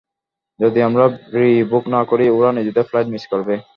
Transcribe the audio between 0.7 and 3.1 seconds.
আমরা রি-বুক না করি, ওরা নিজেদের ফ্লাইট